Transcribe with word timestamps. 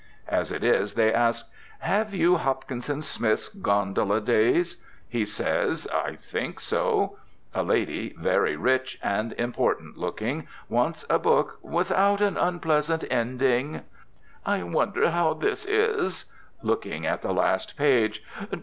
As 0.29 0.51
it 0.51 0.63
is, 0.63 0.95
they 0.95 1.13
ask, 1.13 1.47
"Have 1.77 2.11
you 2.11 2.37
Hopkinson 2.37 3.03
Smith's 3.03 3.49
'Gondola 3.49 4.19
Days'?" 4.19 4.77
He 5.07 5.27
says, 5.27 5.87
"I 5.93 6.15
think 6.15 6.59
so." 6.59 7.19
A 7.53 7.61
lady, 7.61 8.15
very 8.17 8.55
rich 8.55 8.97
and 9.03 9.33
important 9.33 9.99
looking, 9.99 10.47
wants 10.67 11.05
a 11.07 11.19
book 11.19 11.59
"without 11.61 12.19
an 12.19 12.35
unpleasant 12.35 13.03
ending." 13.11 13.83
"I 14.43 14.63
wonder 14.63 15.11
how 15.11 15.35
this 15.35 15.65
is" 15.65 16.25
(looking 16.63 17.05
at 17.05 17.21
the 17.21 17.31
last 17.31 17.77
page). 17.77 18.23